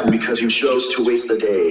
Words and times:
because 0.00 0.40
you 0.40 0.48
chose 0.48 0.88
to 0.94 1.04
waste 1.04 1.28
the 1.28 1.38
day. 1.38 1.61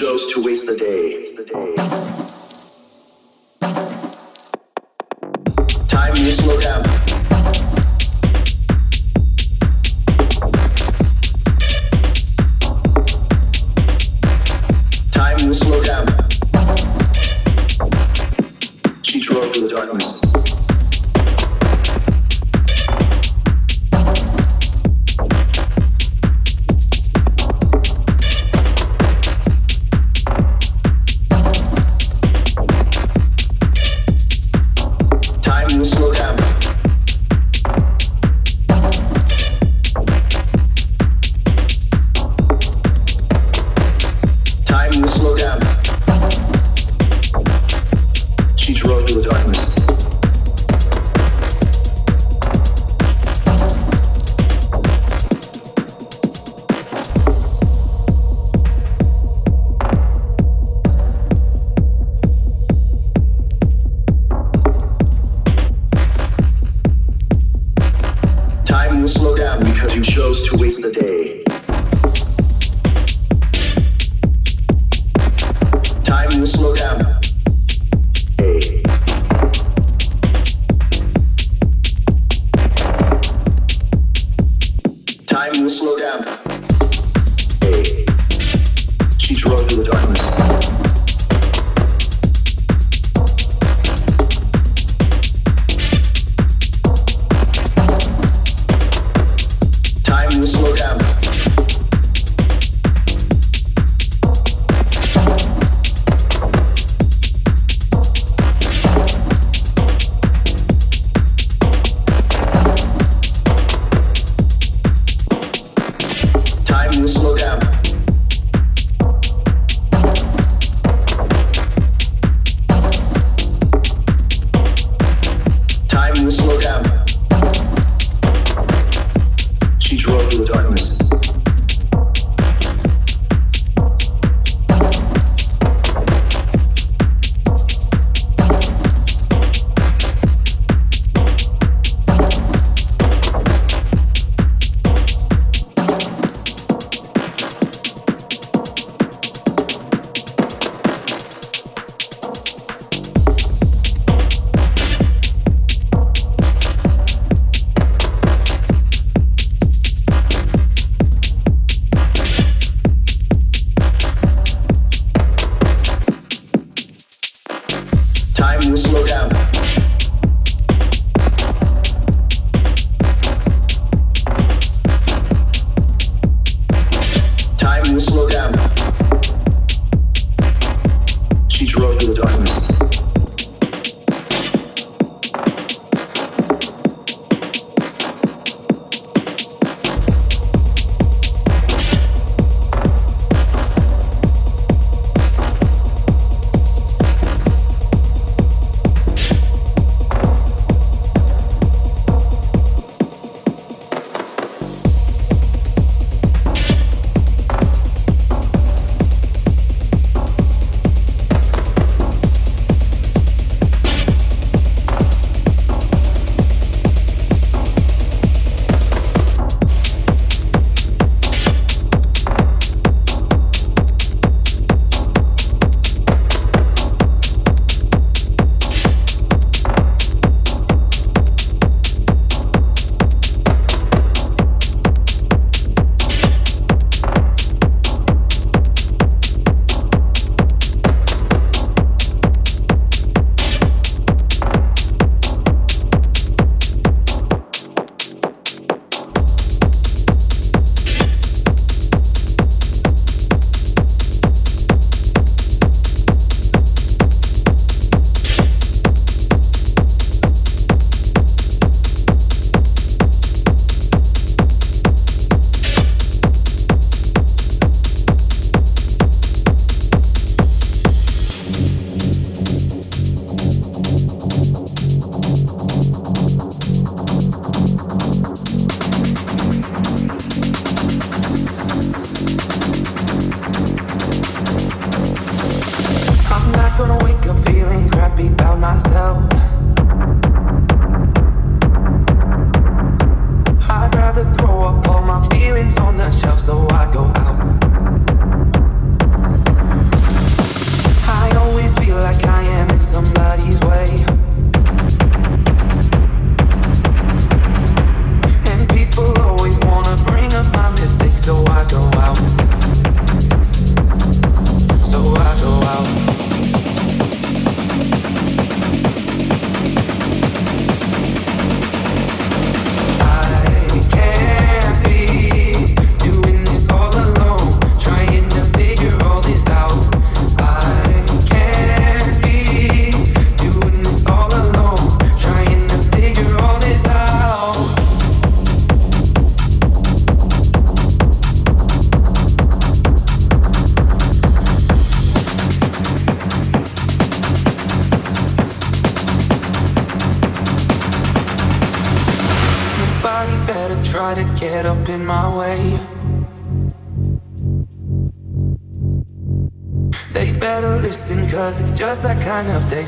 Down 0.00 0.31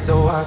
so 0.05 0.29
I 0.29 0.44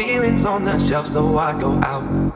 feelings 0.00 0.46
on 0.46 0.64
the 0.64 0.78
shelf 0.78 1.06
so 1.06 1.36
I 1.36 1.60
go 1.60 1.72
out. 1.82 2.32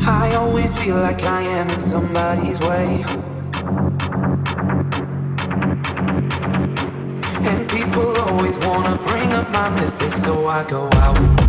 I 0.00 0.34
always 0.36 0.72
feel 0.78 0.96
like 0.96 1.22
I 1.24 1.42
am 1.42 1.68
in 1.68 1.82
somebody's 1.82 2.58
way. 2.60 3.04
And 7.50 7.68
people 7.68 8.16
always 8.20 8.58
wanna 8.60 8.96
bring 9.06 9.32
up 9.32 9.50
my 9.50 9.68
mistakes, 9.68 10.22
so 10.22 10.46
I 10.46 10.64
go 10.64 10.88
out. 10.94 11.41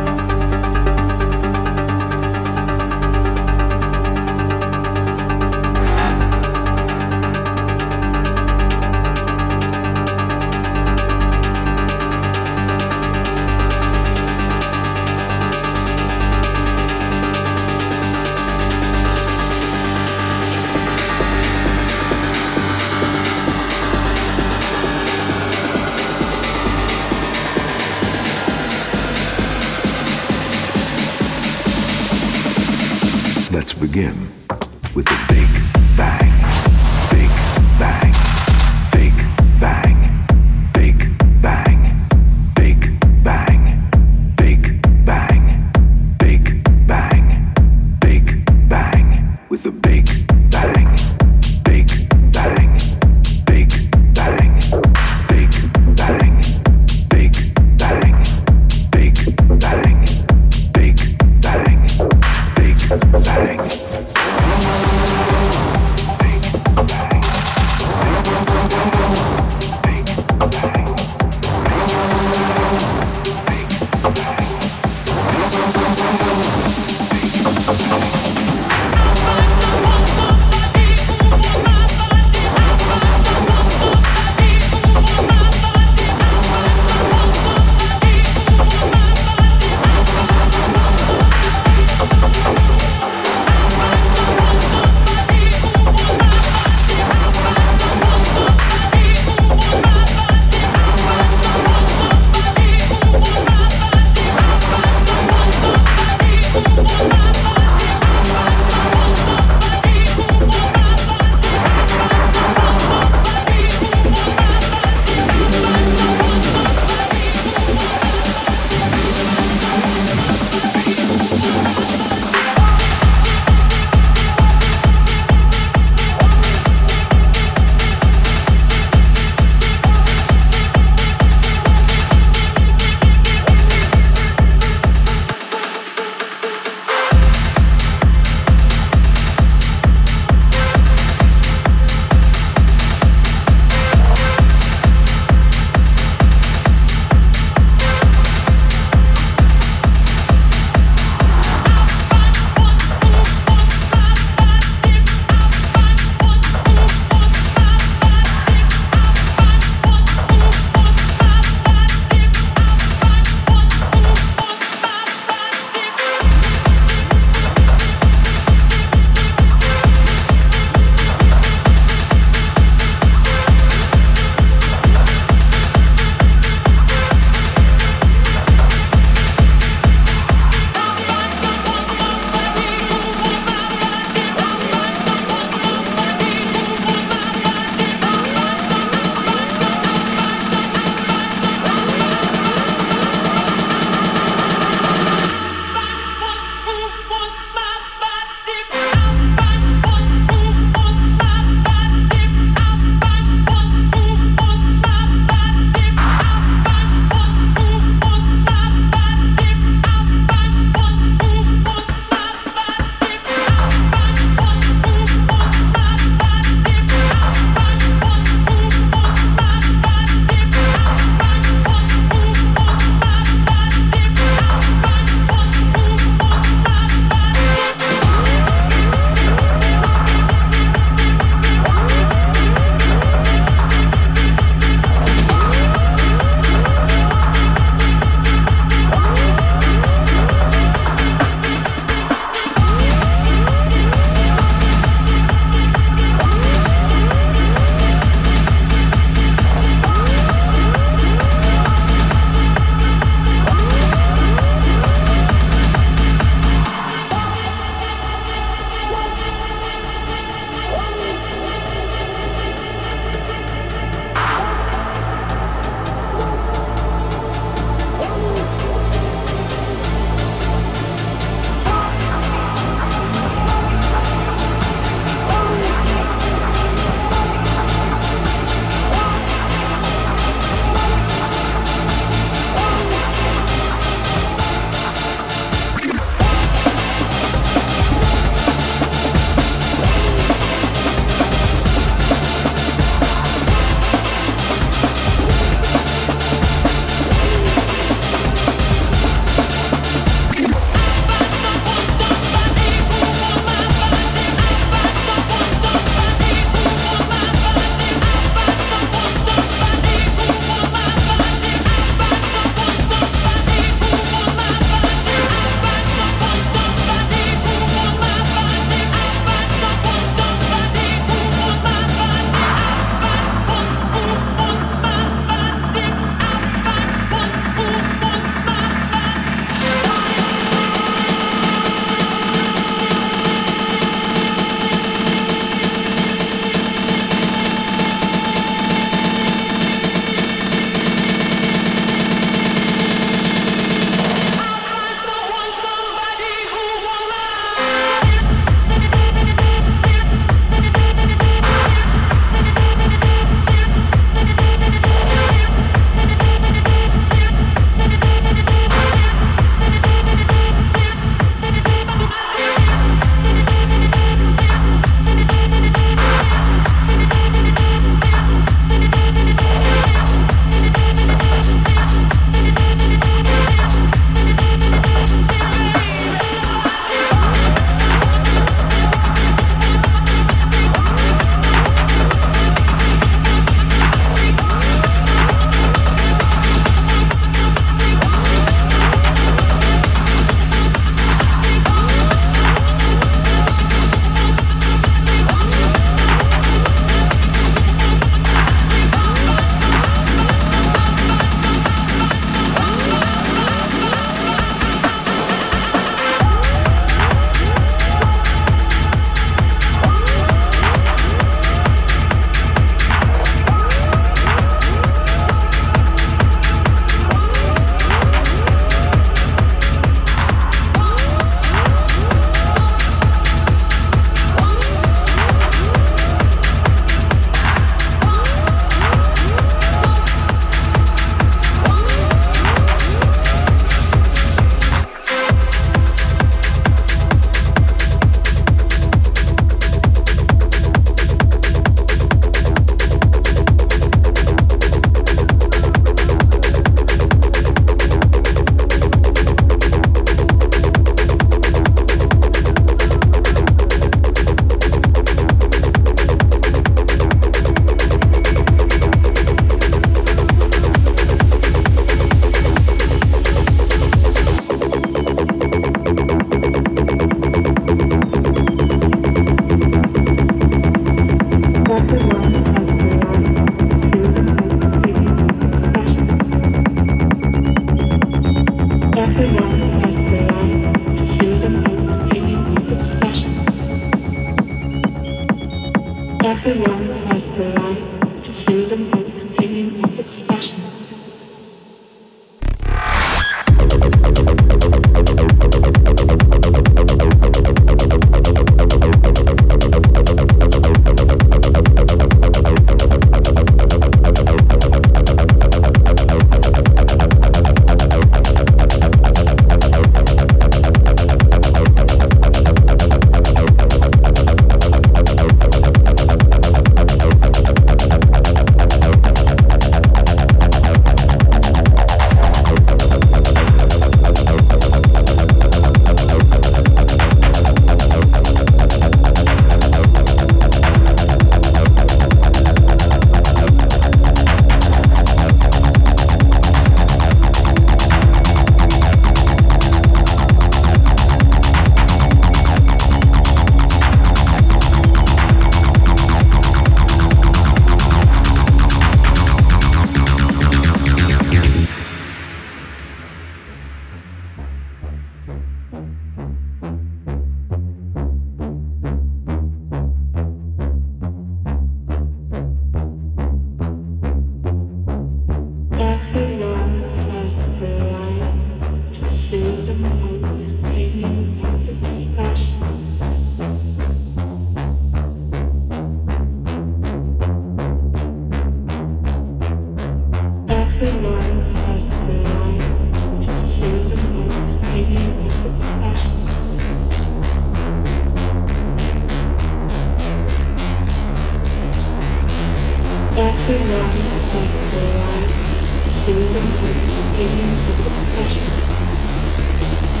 During 596.11 596.33
the 596.33 596.41
movie, 596.41 597.23
aliens 597.23 597.67
look 597.69 597.93
suspicious. 597.93 600.00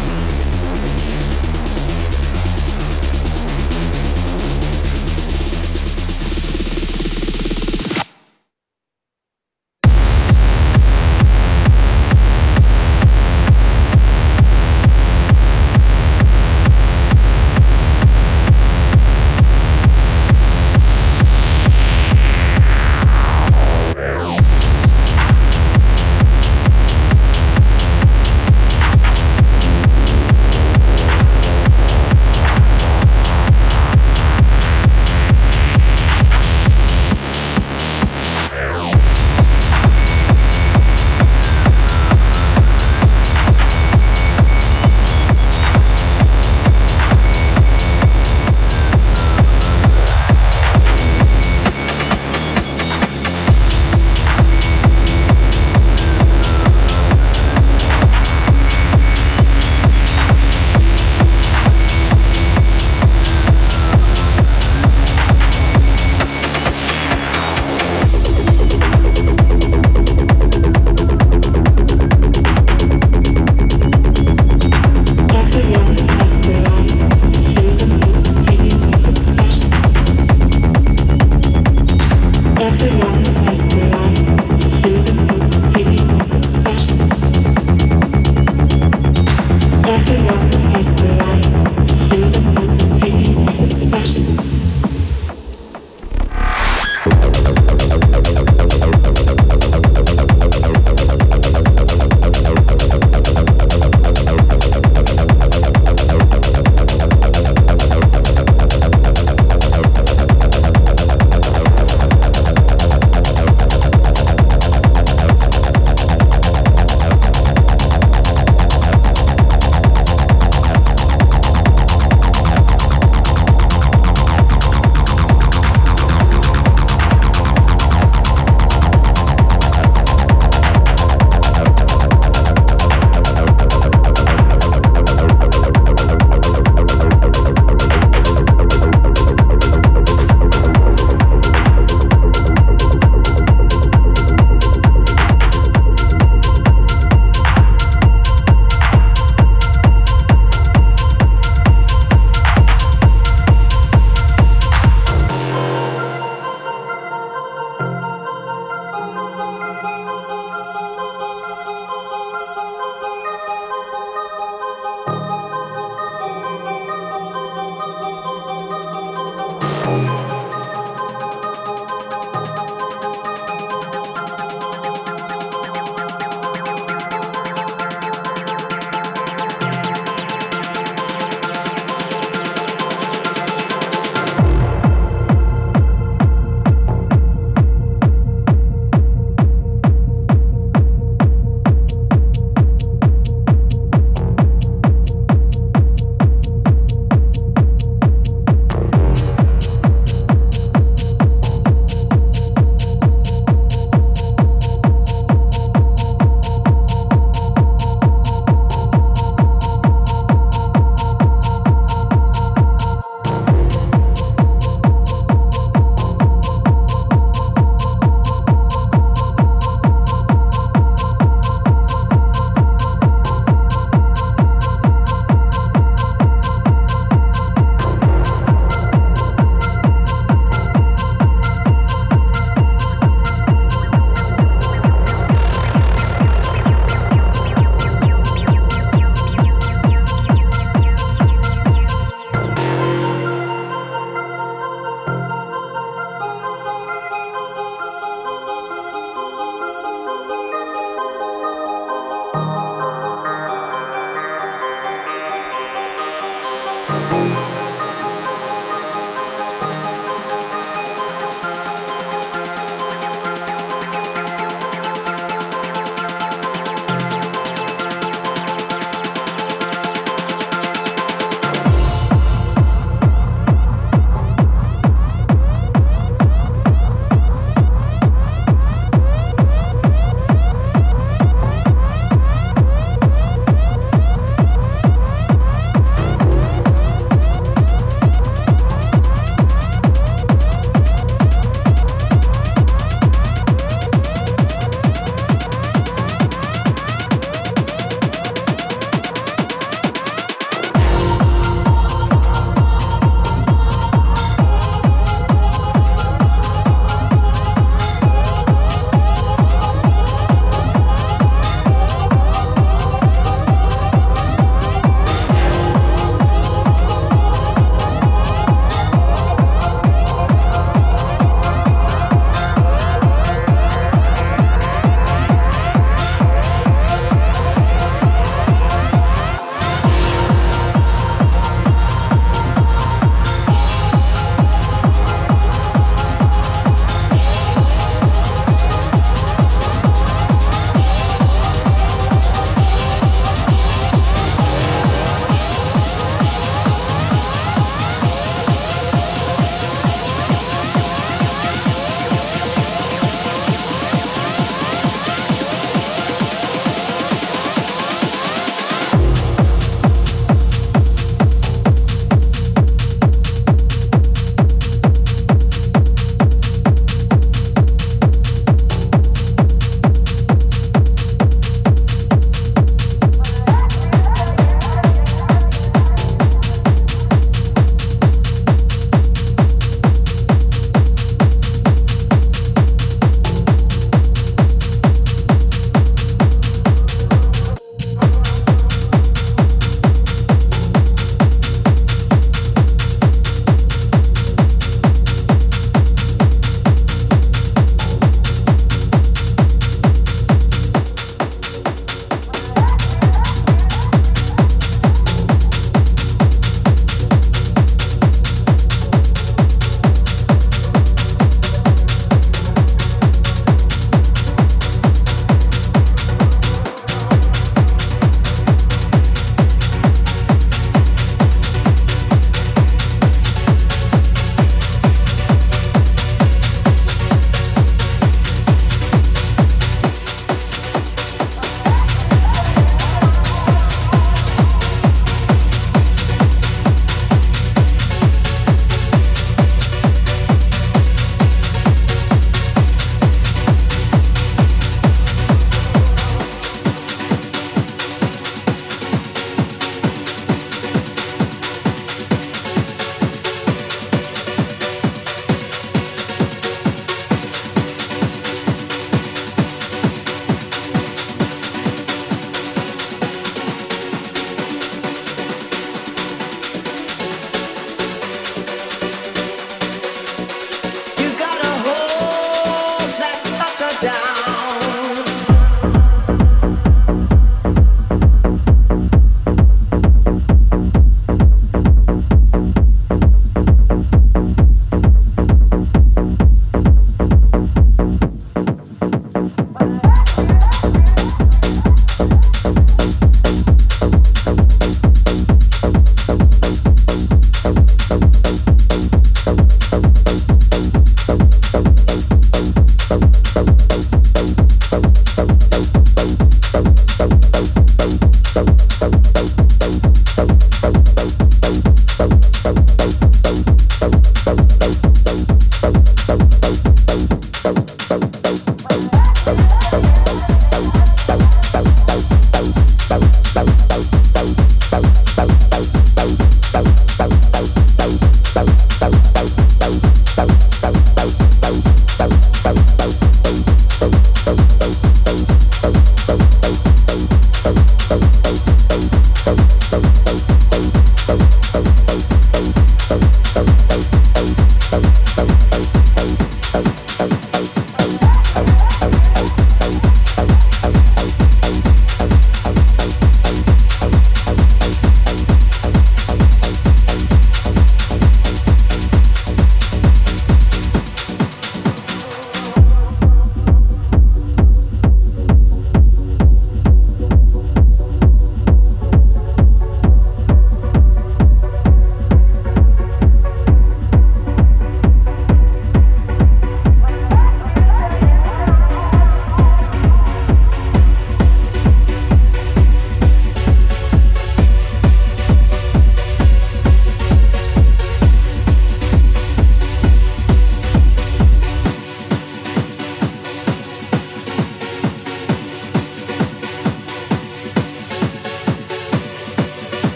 tầng 508.45 508.55
tầng 508.79 508.91
tầng 509.13 509.40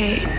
Syncopate. 0.00 0.29